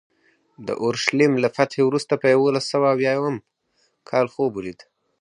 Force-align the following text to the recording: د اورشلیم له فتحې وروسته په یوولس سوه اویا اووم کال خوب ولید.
د 0.67 0.69
اورشلیم 0.83 1.33
له 1.43 1.49
فتحې 1.55 1.83
وروسته 1.85 2.13
په 2.21 2.25
یوولس 2.33 2.65
سوه 2.73 2.87
اویا 2.95 3.13
اووم 3.17 3.35
کال 4.09 4.25
خوب 4.33 4.51
ولید. 4.55 4.79